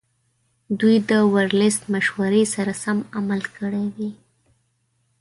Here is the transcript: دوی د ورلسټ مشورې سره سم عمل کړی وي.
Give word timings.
دوی 0.79 0.95
د 1.09 1.11
ورلسټ 1.33 1.81
مشورې 1.93 2.43
سره 2.55 2.71
سم 2.83 2.97
عمل 3.17 3.41
کړی 3.57 3.85
وي. 3.95 4.11